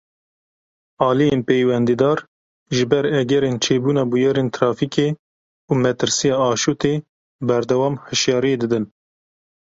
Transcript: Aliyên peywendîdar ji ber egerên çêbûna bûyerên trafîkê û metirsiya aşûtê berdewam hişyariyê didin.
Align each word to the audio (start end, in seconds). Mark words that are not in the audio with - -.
Aliyên 1.07 1.41
peywendîdar 1.47 2.17
ji 2.75 2.83
ber 2.91 3.05
egerên 3.21 3.55
çêbûna 3.63 4.03
bûyerên 4.11 4.49
trafîkê 4.55 5.07
û 5.69 5.71
metirsiya 5.83 6.35
aşûtê 6.49 6.93
berdewam 7.47 7.95
hişyariyê 8.07 8.57
didin. 8.61 8.85